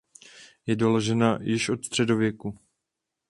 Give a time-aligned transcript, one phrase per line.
[0.67, 2.59] Je doložena již od středověku.